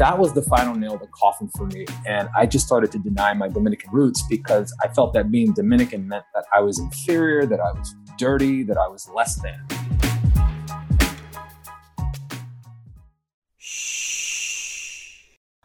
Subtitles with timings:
[0.00, 1.84] that was the final nail in the coffin for me.
[2.06, 6.08] And I just started to deny my Dominican roots because I felt that being Dominican
[6.08, 9.60] meant that I was inferior, that I was dirty, that I was less than.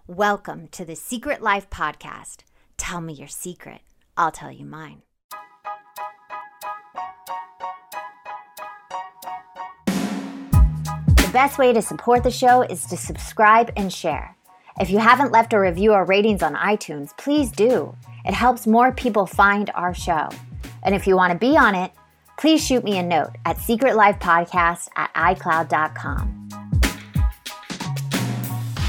[0.06, 2.40] Welcome to the Secret Life Podcast.
[2.76, 3.80] Tell me your secret.
[4.18, 5.05] I'll tell you mine.
[11.36, 14.38] Best way to support the show is to subscribe and share.
[14.80, 17.94] If you haven't left a review or ratings on iTunes, please do.
[18.24, 20.30] It helps more people find our show.
[20.82, 21.92] And if you want to be on it,
[22.40, 26.45] please shoot me a note at secretlifepodcast at icloud.com.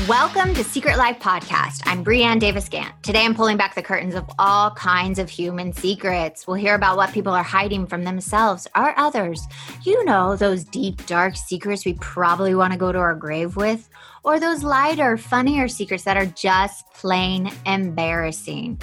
[0.08, 1.82] Welcome to Secret Life Podcast.
[1.84, 2.94] I'm Breanne Davis Gant.
[3.02, 6.46] Today I'm pulling back the curtains of all kinds of human secrets.
[6.46, 9.42] We'll hear about what people are hiding from themselves or others.
[9.82, 13.88] You know, those deep, dark secrets we probably want to go to our grave with,
[14.22, 18.80] or those lighter, funnier secrets that are just plain embarrassing.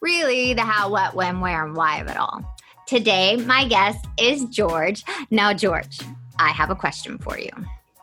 [0.00, 2.42] Really, the how, what, when, where, and why of it all.
[2.86, 5.04] Today, my guest is George.
[5.30, 5.98] Now, George,
[6.38, 7.50] I have a question for you.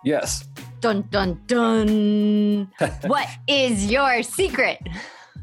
[0.05, 0.47] Yes.
[0.79, 2.71] Dun dun dun.
[3.07, 4.79] what is your secret?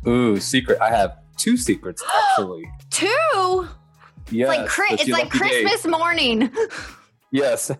[0.07, 0.81] Ooh, secret.
[0.81, 2.65] I have two secrets actually.
[2.91, 3.69] two?
[4.31, 4.53] Yeah.
[4.53, 5.91] It's like, it's like Christmas day.
[5.91, 6.51] morning.
[7.31, 7.71] yes.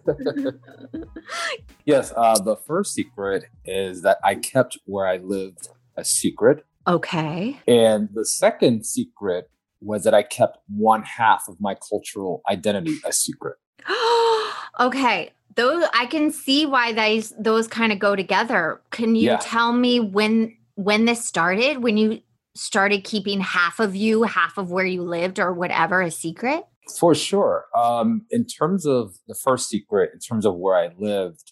[1.87, 2.13] yes.
[2.15, 6.65] Uh, the first secret is that I kept where I lived a secret.
[6.87, 7.59] Okay.
[7.67, 13.13] And the second secret was that I kept one half of my cultural identity a
[13.13, 13.57] secret.
[14.79, 18.81] okay those I can see why those those kind of go together.
[18.91, 19.39] Can you yeah.
[19.41, 21.83] tell me when when this started?
[21.83, 22.21] When you
[22.55, 26.65] started keeping half of you, half of where you lived, or whatever, a secret?
[26.99, 27.65] For sure.
[27.75, 31.51] Um, in terms of the first secret, in terms of where I lived,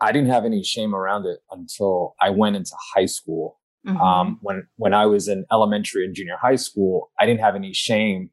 [0.00, 3.60] I didn't have any shame around it until I went into high school.
[3.86, 4.00] Mm-hmm.
[4.00, 7.74] Um, when when I was in elementary and junior high school, I didn't have any
[7.74, 8.30] shame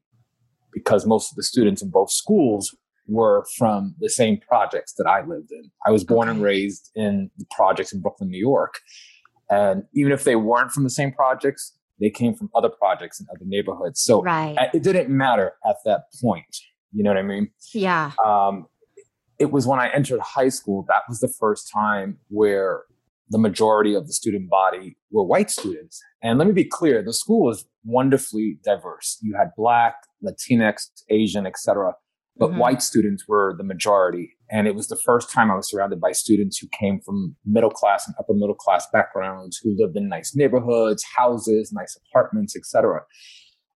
[0.72, 2.74] because most of the students in both schools
[3.12, 5.70] were from the same projects that I lived in.
[5.86, 8.80] I was born and raised in the projects in Brooklyn, New York.
[9.50, 13.26] And even if they weren't from the same projects, they came from other projects in
[13.30, 14.00] other neighborhoods.
[14.00, 14.56] So right.
[14.72, 16.56] it didn't matter at that point.
[16.92, 17.50] You know what I mean?
[17.74, 18.12] Yeah.
[18.24, 18.66] Um,
[19.38, 22.82] it was when I entered high school, that was the first time where
[23.28, 26.00] the majority of the student body were white students.
[26.22, 29.18] And let me be clear, the school was wonderfully diverse.
[29.22, 31.94] You had black, Latinx, Asian, etc
[32.36, 32.58] but mm-hmm.
[32.58, 34.36] white students were the majority.
[34.50, 37.70] And it was the first time I was surrounded by students who came from middle
[37.70, 43.02] class and upper middle class backgrounds, who lived in nice neighborhoods, houses, nice apartments, etc.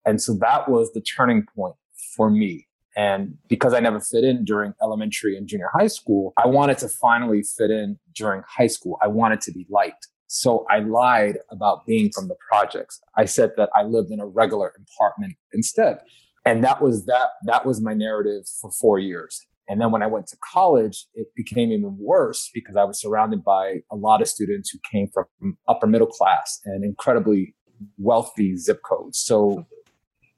[0.06, 1.76] And so that was the turning point
[2.16, 2.68] for me.
[2.98, 6.88] And because I never fit in during elementary and junior high school, I wanted to
[6.88, 8.98] finally fit in during high school.
[9.02, 10.08] I wanted to be liked.
[10.28, 13.02] So I lied about being from the projects.
[13.18, 16.00] I said that I lived in a regular apartment instead
[16.46, 19.46] and that was that that was my narrative for four years.
[19.68, 23.44] And then when i went to college it became even worse because i was surrounded
[23.44, 27.56] by a lot of students who came from upper middle class and incredibly
[27.98, 29.20] wealthy zip codes.
[29.20, 29.66] So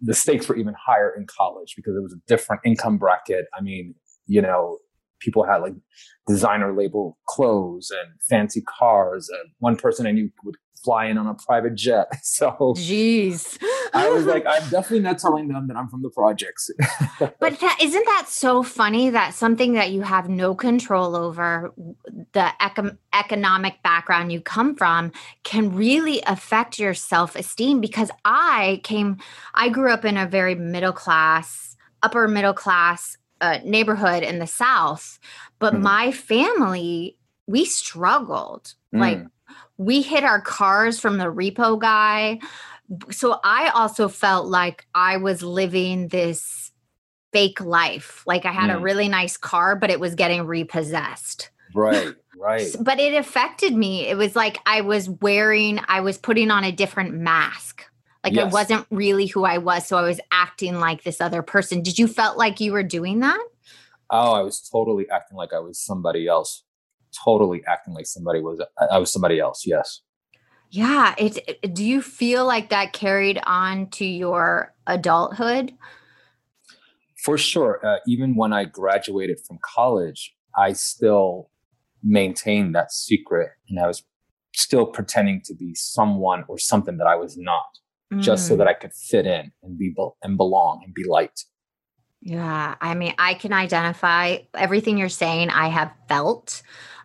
[0.01, 3.45] the stakes were even higher in college because it was a different income bracket.
[3.57, 3.95] I mean
[4.27, 4.77] you know
[5.19, 5.73] people had like
[6.27, 11.27] designer label clothes and fancy cars and one person i knew would fly in on
[11.27, 12.07] a private jet.
[12.23, 13.57] So, jeez,
[13.93, 16.69] I was like, I'm definitely not telling them that I'm from the projects.
[17.19, 21.73] but that isn't that so funny that something that you have no control over,
[22.33, 25.11] the econ- economic background you come from,
[25.43, 27.81] can really affect your self esteem.
[27.81, 29.17] Because I came,
[29.55, 34.47] I grew up in a very middle class, upper middle class uh, neighborhood in the
[34.47, 35.17] South,
[35.59, 35.81] but mm.
[35.81, 38.73] my family, we struggled.
[38.93, 38.99] Mm.
[38.99, 39.19] Like
[39.77, 42.39] we hit our cars from the repo guy.
[43.11, 46.71] So I also felt like I was living this
[47.33, 48.23] fake life.
[48.25, 48.75] Like I had mm.
[48.75, 51.49] a really nice car, but it was getting repossessed.
[51.73, 52.75] Right, right.
[52.79, 54.07] But it affected me.
[54.07, 57.83] It was like I was wearing, I was putting on a different mask.
[58.23, 58.51] Like yes.
[58.51, 59.87] I wasn't really who I was.
[59.87, 61.81] So I was acting like this other person.
[61.81, 63.39] Did you felt like you were doing that?
[64.09, 66.63] Oh, I was totally acting like I was somebody else
[67.23, 68.61] totally acting like somebody was
[68.91, 69.63] I was somebody else.
[69.65, 70.01] Yes.
[70.69, 71.15] Yeah.
[71.17, 75.73] It, it, do you feel like that carried on to your adulthood?
[77.23, 77.85] For sure.
[77.85, 81.49] Uh, even when I graduated from college, I still
[82.03, 84.03] maintained that secret, and I was
[84.55, 87.65] still pretending to be someone or something that I was not,
[88.13, 88.21] mm.
[88.21, 88.59] just so mm.
[88.59, 89.93] that I could fit in and be
[90.23, 91.45] and belong and be liked.
[92.21, 95.49] Yeah, I mean, I can identify everything you're saying.
[95.49, 96.63] I have felt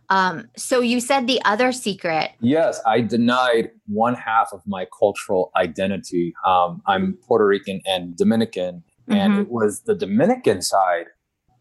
[0.09, 2.33] Um, so you said the other secret.
[2.41, 6.35] Yes, I denied one half of my cultural identity.
[6.47, 9.43] Um, I'm Puerto Rican and Dominican, and mm-hmm.
[9.43, 11.07] it was the Dominican side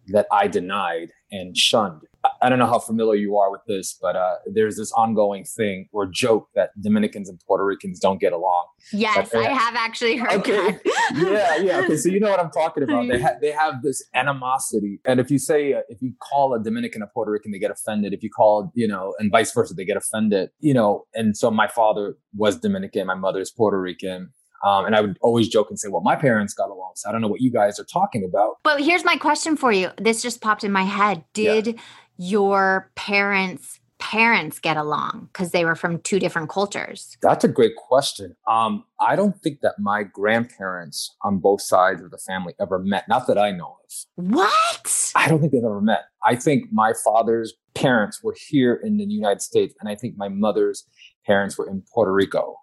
[0.07, 2.01] that I denied and shunned.
[2.41, 5.87] I don't know how familiar you are with this, but uh, there's this ongoing thing
[5.91, 8.65] or joke that Dominicans and Puerto Ricans don't get along.
[8.91, 10.79] Yes, I have actually heard okay.
[11.13, 11.81] yeah, yeah.
[11.83, 13.07] Okay, so you know what I'm talking about.
[13.07, 16.63] They ha- they have this animosity, and if you say uh, if you call a
[16.63, 18.13] Dominican a Puerto Rican, they get offended.
[18.13, 20.49] If you call you know, and vice versa, they get offended.
[20.59, 24.31] You know, and so my father was Dominican, my mother is Puerto Rican.
[24.63, 26.91] Um, and I would always joke and say, well, my parents got along.
[26.95, 28.57] So I don't know what you guys are talking about.
[28.63, 29.89] But here's my question for you.
[29.97, 31.23] This just popped in my head.
[31.33, 31.73] Did yeah.
[32.21, 37.17] Your parents parents get along because they were from two different cultures?
[37.21, 38.35] That's a great question.
[38.47, 43.07] Um, I don't think that my grandparents on both sides of the family ever met.
[43.07, 44.05] Not that I know of.
[44.15, 45.11] What?
[45.15, 46.05] I don't think they've ever met.
[46.25, 50.29] I think my father's parents were here in the United States, and I think my
[50.29, 50.85] mother's
[51.25, 52.55] parents were in Puerto Rico.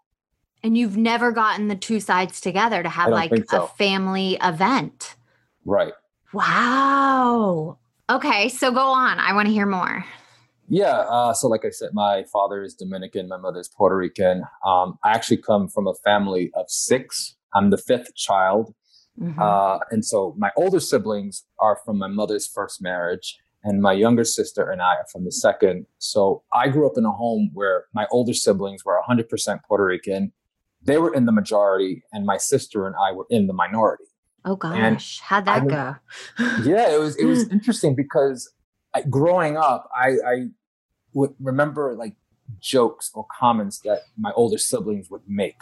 [0.64, 3.64] And you've never gotten the two sides together to have like so.
[3.64, 5.14] a family event.
[5.64, 5.92] Right.
[6.32, 7.78] Wow.
[8.10, 9.18] Okay, so go on.
[9.18, 10.04] I want to hear more.
[10.68, 10.98] Yeah.
[10.98, 14.44] Uh, so, like I said, my father is Dominican, my mother is Puerto Rican.
[14.66, 17.36] Um, I actually come from a family of six.
[17.54, 18.74] I'm the fifth child.
[19.20, 19.40] Mm-hmm.
[19.40, 24.24] Uh, and so, my older siblings are from my mother's first marriage, and my younger
[24.24, 25.86] sister and I are from the second.
[25.98, 30.32] So, I grew up in a home where my older siblings were 100% Puerto Rican
[30.82, 34.04] they were in the majority and my sister and I were in the minority.
[34.44, 35.96] Oh gosh, and how'd that I, go?
[36.64, 38.52] yeah, it was it was interesting because
[38.94, 40.46] I, growing up, I, I
[41.12, 42.14] would remember like
[42.60, 45.60] jokes or comments that my older siblings would make.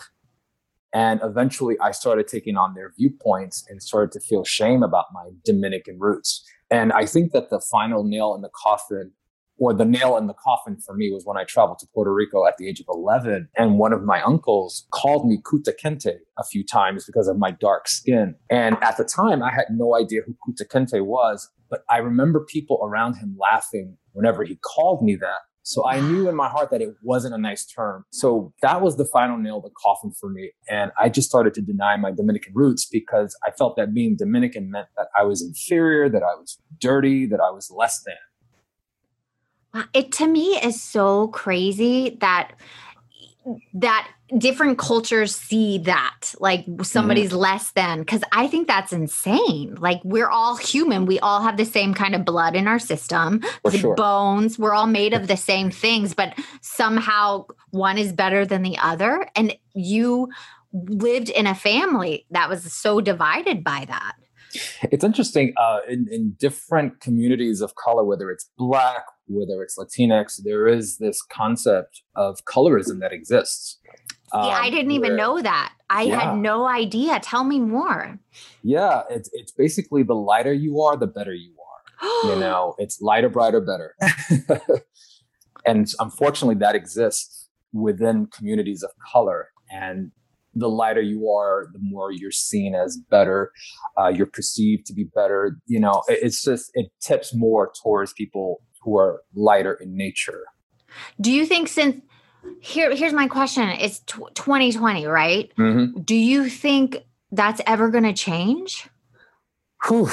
[0.95, 5.31] And eventually I started taking on their viewpoints and started to feel shame about my
[5.45, 6.45] Dominican roots.
[6.71, 9.13] And I think that the final nail in the coffin
[9.59, 12.47] or the nail in the coffin for me was when I traveled to Puerto Rico
[12.47, 13.49] at the age of 11.
[13.57, 17.51] And one of my uncles called me Kunta Kinte a few times because of my
[17.53, 18.35] dark skin.
[18.51, 22.45] And at the time, I had no idea who Kunta Kinte was, but I remember
[22.45, 25.41] people around him laughing whenever he called me that.
[25.67, 28.05] So I knew in my heart that it wasn't a nice term.
[28.13, 30.53] So that was the final nail in the coffin for me.
[30.69, 34.71] And I just started to deny my Dominican roots because I felt that being Dominican
[34.71, 38.15] meant that I was inferior, that I was dirty, that I was less than.
[39.95, 42.53] It to me is so crazy that
[43.75, 47.39] that different cultures see that like somebody's mm-hmm.
[47.39, 49.77] less than because i think that's insane.
[49.79, 51.07] Like we're all human.
[51.07, 53.95] We all have the same kind of blood in our system For the sure.
[53.95, 54.59] bones.
[54.59, 59.29] We're all made of the same things but somehow one is better than the other.
[59.37, 60.29] And you
[60.73, 64.15] lived in a family that was so divided by that.
[64.91, 70.43] It's interesting uh, in, in different communities of color whether it's black whether it's Latinx,
[70.43, 73.79] there is this concept of colorism that exists.
[74.33, 75.73] Um, yeah, I didn't even know that.
[75.89, 76.21] I yeah.
[76.21, 77.21] had no idea.
[77.21, 78.19] Tell me more.
[78.63, 82.31] Yeah, it's it's basically the lighter you are, the better you are.
[82.31, 83.95] you know, it's lighter, brighter, better.
[85.67, 89.51] and unfortunately, that exists within communities of color.
[89.71, 90.11] And
[90.57, 93.53] the lighter you are, the more you're seen as better.
[93.99, 95.59] Uh, you're perceived to be better.
[95.67, 100.45] You know, it, it's just it tips more towards people who are lighter in nature.
[101.21, 102.01] Do you think since
[102.61, 105.53] here here's my question, it's t- 2020, right?
[105.59, 106.01] Mm-hmm.
[106.03, 108.89] Do you think that's ever going to change?
[109.87, 110.09] Whew.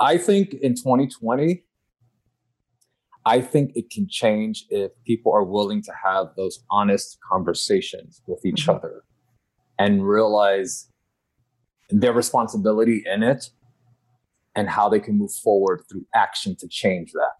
[0.00, 1.62] I think in 2020
[3.26, 8.44] I think it can change if people are willing to have those honest conversations with
[8.44, 8.76] each mm-hmm.
[8.76, 9.02] other
[9.78, 10.88] and realize
[11.90, 13.50] their responsibility in it
[14.54, 17.32] and how they can move forward through action to change that.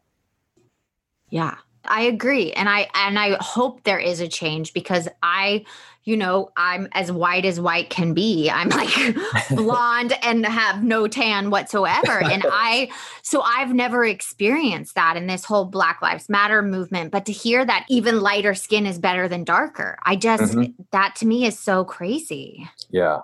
[1.35, 1.57] Yeah.
[1.85, 2.53] I agree.
[2.53, 5.65] And I and I hope there is a change because I,
[6.05, 8.49] you know, I'm as white as white can be.
[8.49, 9.17] I'm like
[9.51, 12.23] blonde and have no tan whatsoever.
[12.23, 12.89] And I
[13.23, 17.65] so I've never experienced that in this whole Black Lives Matter movement, but to hear
[17.65, 19.99] that even lighter skin is better than darker.
[20.05, 20.83] I just mm-hmm.
[20.93, 22.71] that to me is so crazy.
[22.91, 23.19] Yeah.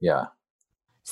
[0.00, 0.24] Yeah.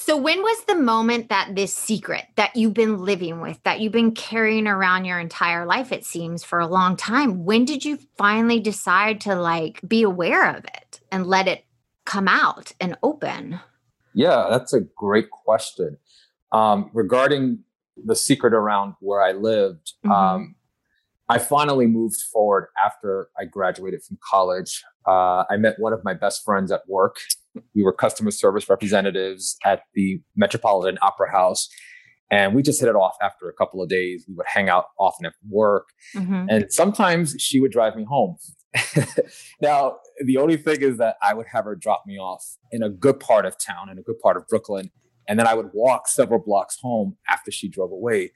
[0.03, 3.93] So, when was the moment that this secret that you've been living with, that you've
[3.93, 7.99] been carrying around your entire life, it seems, for a long time, when did you
[8.17, 11.67] finally decide to like be aware of it and let it
[12.07, 13.61] come out and open?
[14.15, 15.99] Yeah, that's a great question.
[16.51, 17.59] Um, regarding
[18.03, 20.11] the secret around where I lived, mm-hmm.
[20.11, 20.55] um,
[21.29, 24.83] I finally moved forward after I graduated from college.
[25.07, 27.19] Uh, I met one of my best friends at work
[27.75, 31.69] we were customer service representatives at the Metropolitan Opera House.
[32.31, 34.25] And we just hit it off after a couple of days.
[34.29, 35.89] We would hang out often after work.
[36.15, 36.47] Mm-hmm.
[36.49, 38.37] And sometimes she would drive me home.
[39.61, 42.89] now, the only thing is that I would have her drop me off in a
[42.89, 44.93] good part of town, in a good part of Brooklyn.
[45.27, 48.31] And then I would walk several blocks home after she drove away.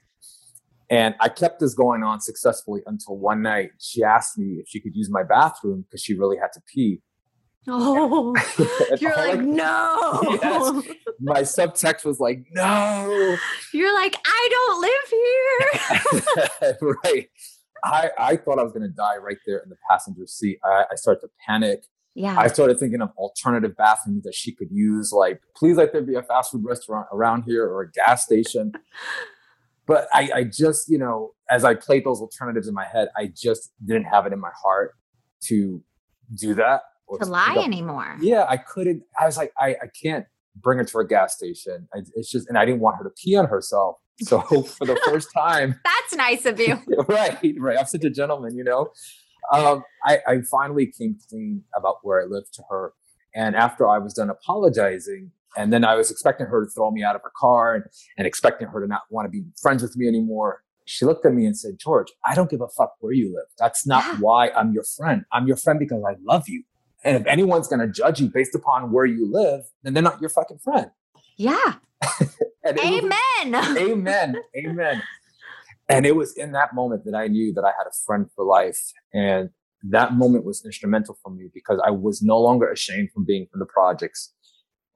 [0.89, 4.79] And I kept this going on successfully until one night she asked me if she
[4.79, 7.01] could use my bathroom because she really had to pee.
[7.67, 8.35] Oh,
[8.99, 10.19] you're like, no.
[10.41, 10.95] Yes.
[11.19, 13.37] My subtext was like, no.
[13.73, 15.07] You're like, I don't live
[16.71, 16.97] here.
[17.03, 17.29] right.
[17.83, 20.59] I, I thought I was going to die right there in the passenger seat.
[20.63, 21.85] I, I started to panic.
[22.13, 22.37] Yeah.
[22.37, 25.11] I started thinking of alternative bathrooms that she could use.
[25.11, 28.73] Like, please let there be a fast food restaurant around here or a gas station.
[29.85, 33.31] But I, I just, you know, as I played those alternatives in my head, I
[33.35, 34.95] just didn't have it in my heart
[35.43, 35.83] to
[36.35, 36.81] do that
[37.19, 38.17] to lie anymore.
[38.19, 39.03] Yeah, I couldn't.
[39.19, 41.87] I was like, I, I can't bring her to a gas station.
[41.93, 43.97] I, it's just, and I didn't want her to pee on herself.
[44.21, 46.79] So for the first time, that's nice of you.
[47.09, 47.77] right, right.
[47.77, 48.87] I'm such a gentleman, you know.
[49.51, 52.93] Um, I, I finally came clean about where I lived to her,
[53.35, 57.03] and after I was done apologizing, and then I was expecting her to throw me
[57.03, 57.83] out of her car and,
[58.17, 60.61] and expecting her to not want to be friends with me anymore.
[60.85, 63.47] She looked at me and said, George, I don't give a fuck where you live.
[63.57, 64.17] That's not yeah.
[64.19, 65.25] why I'm your friend.
[65.33, 66.63] I'm your friend because I love you.
[67.05, 70.19] And if anyone's going to judge you based upon where you live, then they're not
[70.19, 70.89] your fucking friend.
[71.37, 71.75] Yeah.
[72.67, 73.51] amen.
[73.51, 74.37] Was, amen.
[74.57, 75.03] Amen.
[75.87, 78.43] And it was in that moment that I knew that I had a friend for
[78.43, 78.79] life.
[79.13, 79.51] And
[79.83, 83.59] that moment was instrumental for me because I was no longer ashamed from being from
[83.59, 84.33] the projects.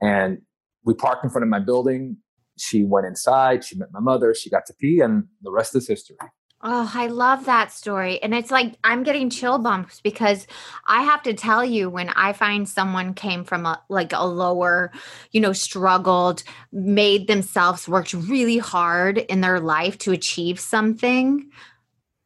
[0.02, 0.40] And
[0.84, 2.18] we parked in front of my building.
[2.58, 3.64] She went inside.
[3.64, 4.34] She met my mother.
[4.34, 6.18] She got to pee, and the rest is history.
[6.62, 8.22] Oh, I love that story.
[8.22, 10.46] And it's like I'm getting chill bumps because
[10.86, 14.92] I have to tell you when I find someone came from a like a lower,
[15.32, 21.50] you know, struggled, made themselves worked really hard in their life to achieve something,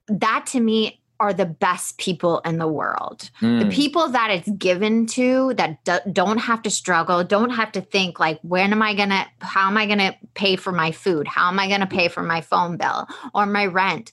[0.08, 3.30] that to me are the best people in the world.
[3.42, 3.60] Mm.
[3.60, 3.72] The hmm.
[3.72, 8.20] people that it's given to that do, don't have to struggle, don't have to think
[8.20, 11.28] like when am I going to how am I going to pay for my food?
[11.28, 14.12] How am I going to pay for my phone bill or my rent?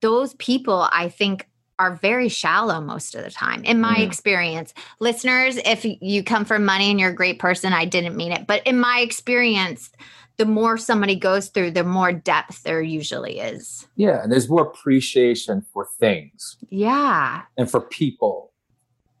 [0.00, 1.48] Those people I think
[1.78, 4.06] are very shallow most of the time in my mm.
[4.06, 4.74] experience.
[5.00, 8.46] Listeners, if you come from money and you're a great person, I didn't mean it,
[8.46, 9.90] but in my experience,
[10.36, 13.86] the more somebody goes through, the more depth there usually is.
[13.96, 16.56] Yeah, and there's more appreciation for things.
[16.70, 17.42] Yeah.
[17.56, 18.52] And for people.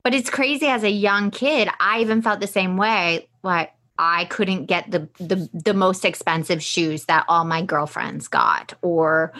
[0.02, 3.28] But it's crazy as a young kid, I even felt the same way.
[3.42, 8.74] Like I couldn't get the the the most expensive shoes that all my girlfriends got
[8.82, 9.32] or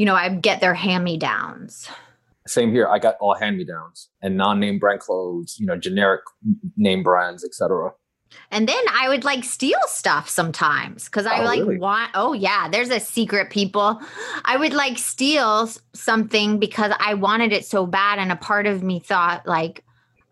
[0.00, 1.90] you know, I'd get their hand-me-downs.
[2.46, 2.88] Same here.
[2.88, 6.22] I got all hand-me-downs and non-name brand clothes, you know, generic
[6.78, 7.92] name brands, etc.
[8.50, 11.78] And then I would like steal stuff sometimes because I oh, like really?
[11.78, 12.10] want.
[12.14, 14.00] Oh yeah, there's a secret people.
[14.44, 18.82] I would like steal something because I wanted it so bad, and a part of
[18.82, 19.84] me thought like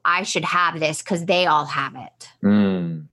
[0.05, 2.29] I should have this because they all have it.
[2.43, 3.07] Mm.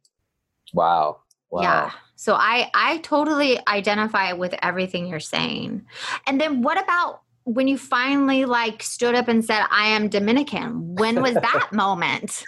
[0.74, 1.20] Wow.
[1.52, 1.62] Wow.
[1.62, 1.92] Yeah.
[2.16, 5.86] So I I totally identify with everything you're saying.
[6.26, 10.96] And then what about when you finally like stood up and said i am dominican
[10.96, 12.44] when was that moment?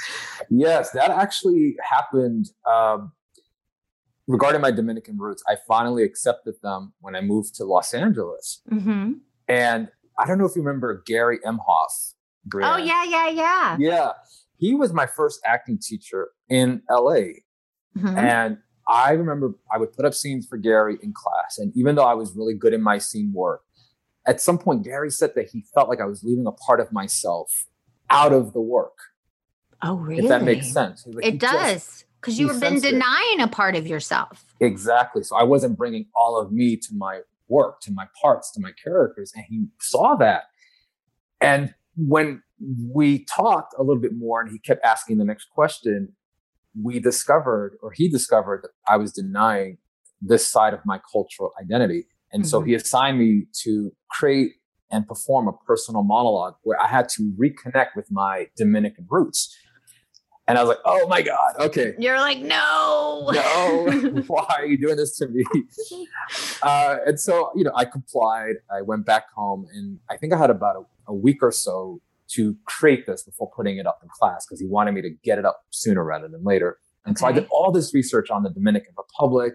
[0.49, 3.11] Yes that actually happened um,
[4.27, 5.43] regarding my dominican roots.
[5.47, 8.61] I finally accepted them when i moved to los angeles.
[8.71, 9.13] Mm-hmm.
[9.47, 9.87] and
[10.19, 12.13] i don't know if you remember gary imhoff
[12.55, 13.77] oh yeah yeah yeah.
[13.79, 14.11] Yeah.
[14.59, 18.17] He was my first acting teacher in la mm-hmm.
[18.17, 21.59] and i remember i would put up scenes for gary in class.
[21.59, 23.61] And even though i was really good in my scene work
[24.27, 26.91] at some point, Gary said that he felt like I was leaving a part of
[26.91, 27.65] myself
[28.09, 28.97] out of the work.
[29.81, 30.23] Oh, really?
[30.23, 31.05] If that makes sense.
[31.07, 32.03] Like, it does.
[32.19, 33.43] Because you've been denying it.
[33.43, 34.43] a part of yourself.
[34.59, 35.23] Exactly.
[35.23, 38.71] So I wasn't bringing all of me to my work, to my parts, to my
[38.83, 39.31] characters.
[39.35, 40.43] And he saw that.
[41.39, 42.41] And when
[42.91, 46.13] we talked a little bit more and he kept asking the next question,
[46.79, 49.77] we discovered, or he discovered, that I was denying
[50.21, 52.07] this side of my cultural identity.
[52.31, 52.49] And mm-hmm.
[52.49, 54.53] so he assigned me to create
[54.91, 59.55] and perform a personal monologue where I had to reconnect with my Dominican roots.
[60.47, 61.93] And I was like, oh my God, okay.
[61.99, 63.29] You're like, no.
[63.33, 65.43] No, why are you doing this to me?
[66.63, 68.55] Uh, and so, you know, I complied.
[68.75, 72.01] I went back home and I think I had about a, a week or so
[72.29, 75.37] to create this before putting it up in class because he wanted me to get
[75.37, 76.79] it up sooner rather than later.
[77.05, 77.21] And okay.
[77.21, 79.53] so I did all this research on the Dominican Republic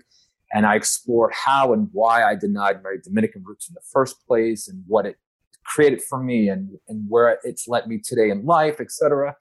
[0.53, 4.69] and I explored how and why I denied my Dominican roots in the first place
[4.69, 5.17] and what it
[5.65, 9.37] created for me and, and where it's led me today in life, etc.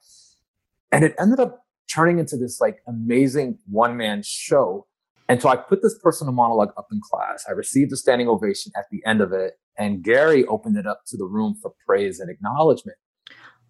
[0.90, 4.86] And it ended up turning into this like amazing one man show
[5.28, 7.44] And so I put this personal monologue up in class.
[7.48, 9.54] I received a standing ovation at the end of it.
[9.78, 12.98] And Gary opened it up to the room for praise and acknowledgement.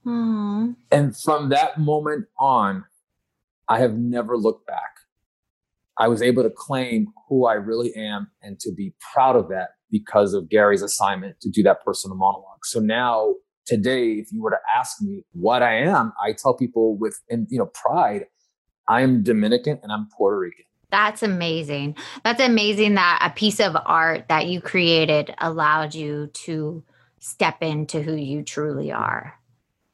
[0.05, 0.75] Aww.
[0.91, 2.85] And from that moment on,
[3.69, 5.02] I have never looked back.
[5.99, 9.71] I was able to claim who I really am and to be proud of that
[9.91, 12.65] because of Gary's assignment to do that personal monologue.
[12.65, 13.35] So now
[13.67, 17.47] today, if you were to ask me what I am, I tell people with, and
[17.51, 18.27] you know, pride,
[18.89, 20.65] I'm Dominican and I'm Puerto Rican.
[20.91, 21.97] That's amazing.
[22.25, 26.85] That's amazing that a piece of art that you created allowed you to
[27.19, 29.39] step into who you truly are.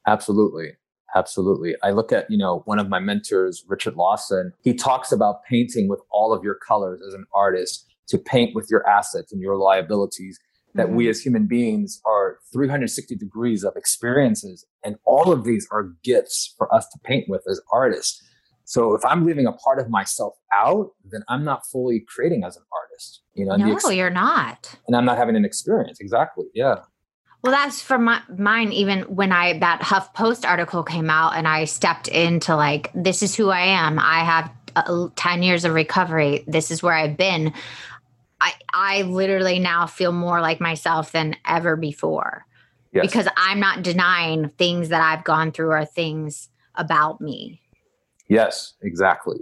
[0.07, 0.73] Absolutely.
[1.15, 1.75] Absolutely.
[1.83, 5.88] I look at, you know, one of my mentors, Richard Lawson, he talks about painting
[5.88, 9.57] with all of your colors as an artist to paint with your assets and your
[9.57, 10.38] liabilities
[10.75, 10.97] that mm-hmm.
[10.97, 14.67] we as human beings are 360 degrees of experiences.
[14.85, 18.23] And all of these are gifts for us to paint with as artists.
[18.65, 22.57] So if I'm leaving a part of myself out, then I'm not fully creating as
[22.57, 23.23] an artist.
[23.35, 24.79] You know, no, ex- you're not.
[24.87, 26.00] And I'm not having an experience.
[26.00, 26.45] Exactly.
[26.55, 26.81] Yeah.
[27.42, 28.73] Well, that's for my, mine.
[28.73, 33.23] Even when I that Huff Post article came out, and I stepped into like, this
[33.23, 33.99] is who I am.
[33.99, 36.45] I have uh, ten years of recovery.
[36.47, 37.52] This is where I've been.
[38.40, 42.45] I I literally now feel more like myself than ever before,
[42.92, 43.07] yes.
[43.07, 47.61] because I'm not denying things that I've gone through or things about me.
[48.28, 49.38] Yes, exactly.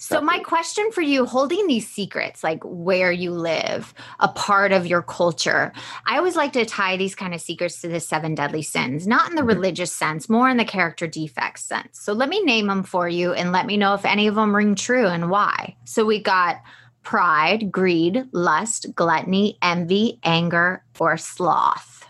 [0.00, 4.86] So, my question for you holding these secrets, like where you live, a part of
[4.86, 5.72] your culture,
[6.06, 9.28] I always like to tie these kind of secrets to the seven deadly sins, not
[9.28, 9.48] in the mm-hmm.
[9.48, 11.98] religious sense, more in the character defects sense.
[11.98, 14.54] So, let me name them for you and let me know if any of them
[14.54, 15.74] ring true and why.
[15.84, 16.62] So, we got
[17.02, 22.06] pride, greed, lust, gluttony, envy, anger, or sloth.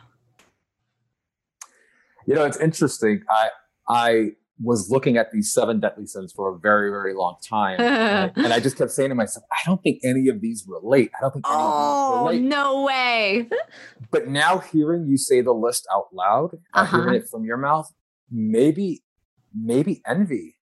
[2.27, 3.23] You know, it's interesting.
[3.31, 3.49] I,
[3.89, 7.81] I, was looking at these seven deadly sins for a very, very long time.
[7.81, 10.65] and, I, and, I, just kept saying to myself, I don't think any of these
[10.67, 11.11] relate.
[11.17, 12.49] I don't think any oh, of these relate.
[12.49, 13.49] No way.
[14.11, 16.97] but now hearing you say the list out loud, uh, uh-huh.
[16.97, 17.93] hearing it from your mouth,
[18.31, 19.03] maybe,
[19.55, 20.57] maybe envy.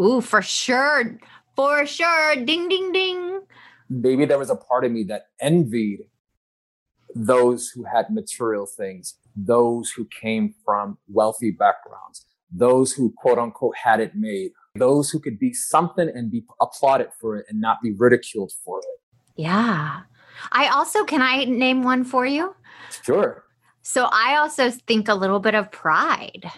[0.00, 1.18] Ooh, for sure.
[1.56, 2.36] For sure.
[2.36, 3.40] Ding, ding, ding.
[3.88, 6.00] Maybe there was a part of me that envied
[7.14, 13.76] those who had material things, those who came from wealthy backgrounds those who quote unquote
[13.76, 17.80] had it made, those who could be something and be applauded for it and not
[17.82, 19.00] be ridiculed for it.
[19.36, 20.00] Yeah.
[20.52, 22.54] I also, can I name one for you?
[23.02, 23.44] Sure.
[23.82, 26.50] So I also think a little bit of pride.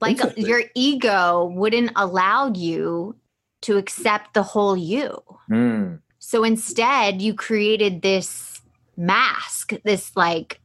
[0.00, 3.16] Like your ego wouldn't allow you
[3.62, 5.22] to accept the whole you.
[5.50, 6.00] Mm.
[6.18, 8.60] So instead, you created this
[8.96, 10.60] mask, this like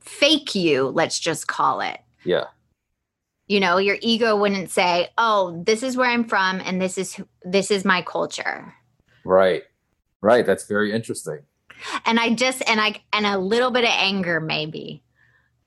[0.00, 2.00] fake you, let's just call it.
[2.24, 2.44] Yeah
[3.46, 7.20] you know your ego wouldn't say oh this is where i'm from and this is
[7.42, 8.74] this is my culture.
[9.24, 9.62] Right.
[10.20, 10.44] Right.
[10.44, 11.40] That's very interesting.
[12.06, 15.02] And i just and i and a little bit of anger maybe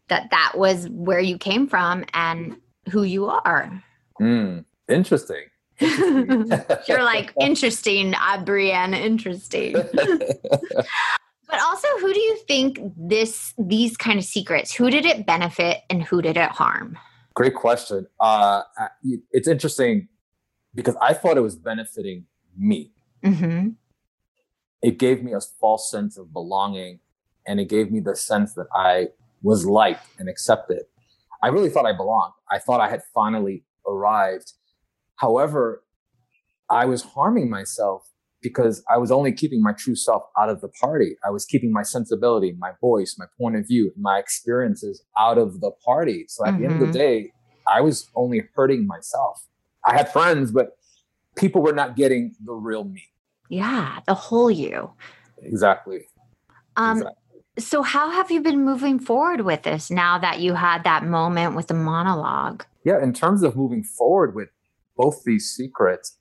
[0.10, 2.58] that that was where you came from and
[2.90, 3.84] who you are.
[4.22, 5.44] Mm, interesting,
[5.80, 6.66] interesting.
[6.88, 9.76] you're like interesting uh, Breanne interesting.
[11.50, 15.78] But also who do you think this these kind of secrets who did it benefit
[15.90, 16.98] and who did it harm
[17.38, 18.08] Great question.
[18.19, 18.63] Uh,
[19.30, 20.08] it's interesting
[20.73, 22.26] because I thought it was benefiting
[22.58, 22.93] me.
[23.23, 23.69] Mm-hmm.
[24.82, 27.00] It gave me a false sense of belonging
[27.45, 29.10] and it gave me the sense that I
[29.43, 30.86] was liked and accepted.
[31.43, 32.34] I really thought I belonged.
[32.50, 34.54] I thought I had finally arrived.
[35.17, 35.84] However,
[36.71, 38.10] I was harming myself
[38.48, 41.18] because I was only keeping my true self out of the party.
[41.26, 45.62] I was keeping my sensibility, my voice, my point of view, my experiences out of
[45.62, 46.26] the party.
[46.28, 46.62] So at mm-hmm.
[46.62, 46.94] the end of the mm-hmm.
[46.94, 47.32] day,
[47.68, 49.46] I was only hurting myself.
[49.86, 50.78] I had friends, but
[51.36, 53.04] people were not getting the real me.
[53.50, 54.92] Yeah, the whole you.
[55.42, 56.08] Exactly.
[56.76, 57.24] Um, exactly.
[57.60, 61.56] So, how have you been moving forward with this now that you had that moment
[61.56, 62.64] with the monologue?
[62.84, 64.50] Yeah, in terms of moving forward with
[64.96, 66.18] both these secrets,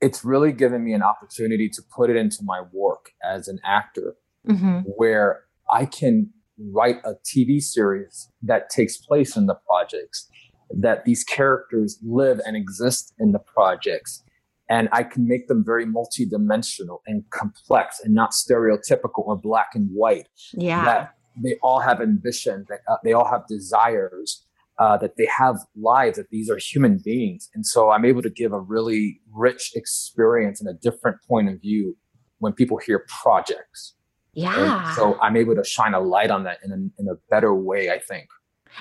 [0.00, 4.16] it's really given me an opportunity to put it into my work as an actor
[4.46, 4.80] mm-hmm.
[4.96, 6.30] where I can
[6.72, 10.28] write a TV series that takes place in the projects,
[10.70, 14.22] that these characters live and exist in the projects.
[14.70, 19.88] And I can make them very multidimensional and complex and not stereotypical or black and
[19.92, 20.28] white.
[20.52, 20.84] Yeah.
[20.84, 24.44] That they all have ambition, that uh, they all have desires,
[24.78, 27.48] uh, that they have lives, that these are human beings.
[27.54, 31.60] And so I'm able to give a really rich experience and a different point of
[31.60, 31.96] view
[32.38, 33.94] when people hear projects.
[34.34, 34.86] Yeah.
[34.86, 37.54] And so I'm able to shine a light on that in a, in a better
[37.54, 38.28] way, I think.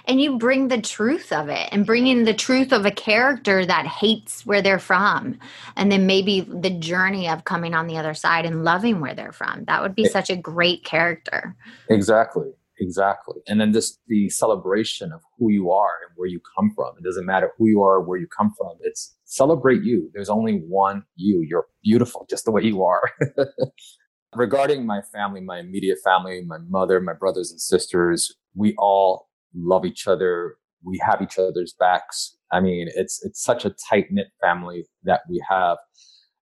[0.06, 3.86] and you bring the truth of it and bringing the truth of a character that
[3.86, 5.40] hates where they're from
[5.76, 9.32] and then maybe the journey of coming on the other side and loving where they're
[9.32, 11.56] from that would be it, such a great character
[11.90, 13.42] exactly exactly.
[13.48, 16.94] And then just the celebration of who you are and where you come from.
[16.98, 18.78] It doesn't matter who you are where you come from.
[18.82, 20.10] It's celebrate you.
[20.14, 21.46] There's only one you.
[21.48, 23.12] You're beautiful just the way you are.
[24.36, 29.86] Regarding my family my immediate family my mother my brothers and sisters we all love
[29.86, 30.56] each other.
[30.84, 32.36] We have each other's backs.
[32.52, 35.78] I mean, it's it's such a tight knit family that we have,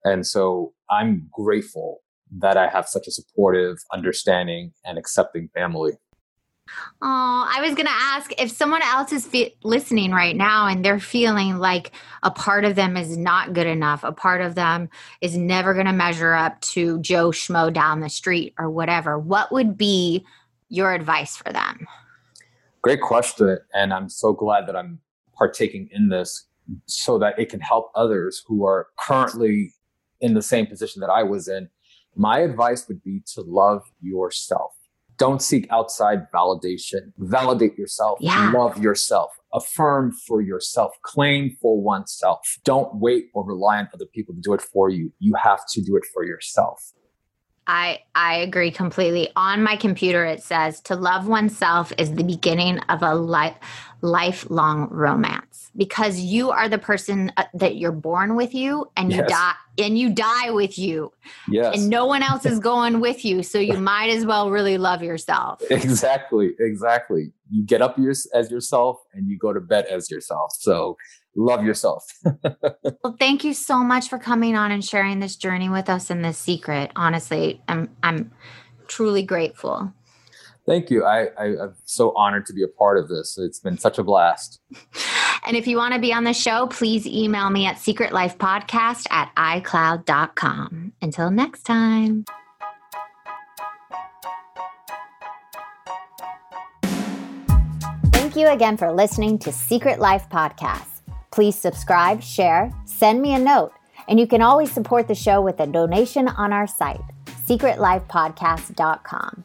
[0.04, 2.00] and so I'm grateful
[2.38, 5.92] that I have such a supportive, understanding, and accepting family.
[7.00, 10.84] Oh, I was going to ask if someone else is fe- listening right now and
[10.84, 14.88] they're feeling like a part of them is not good enough, a part of them
[15.20, 19.50] is never going to measure up to Joe Schmo down the street or whatever, what
[19.52, 20.24] would be
[20.68, 21.86] your advice for them?
[22.82, 23.58] Great question.
[23.74, 25.00] And I'm so glad that I'm
[25.36, 26.46] partaking in this
[26.86, 29.72] so that it can help others who are currently
[30.20, 31.68] in the same position that I was in.
[32.14, 34.72] My advice would be to love yourself.
[35.18, 37.12] Don't seek outside validation.
[37.18, 38.18] Validate yourself.
[38.20, 38.50] Yeah.
[38.54, 39.30] Love yourself.
[39.52, 40.92] Affirm for yourself.
[41.02, 42.40] Claim for oneself.
[42.64, 45.12] Don't wait or rely on other people to do it for you.
[45.18, 46.92] You have to do it for yourself.
[47.66, 49.30] I I agree completely.
[49.36, 53.54] On my computer it says to love oneself is the beginning of a life
[54.02, 59.18] lifelong romance because you are the person uh, that you're born with you and you
[59.18, 59.30] yes.
[59.30, 61.12] die and you die with you.
[61.48, 61.78] Yes.
[61.78, 65.02] And no one else is going with you, so you might as well really love
[65.02, 65.62] yourself.
[65.70, 66.50] Exactly.
[66.58, 67.32] Exactly.
[67.50, 67.96] You get up
[68.34, 70.52] as yourself and you go to bed as yourself.
[70.58, 70.96] So
[71.36, 72.04] love yourself.
[73.04, 76.24] well, thank you so much for coming on and sharing this journey with us and
[76.24, 76.90] this secret.
[76.96, 78.32] Honestly, I'm I'm
[78.88, 79.92] truly grateful.
[80.66, 81.04] Thank you.
[81.04, 83.36] I, I am so honored to be a part of this.
[83.36, 84.60] It's been such a blast.
[85.44, 89.34] And if you want to be on the show, please email me at secretlifepodcast at
[89.34, 90.92] icloud.com.
[91.02, 92.24] Until next time.
[98.12, 101.00] Thank you again for listening to Secret Life Podcast.
[101.32, 103.72] Please subscribe, share, send me a note,
[104.08, 107.00] and you can always support the show with a donation on our site,
[107.46, 109.44] secretlifepodcast.com.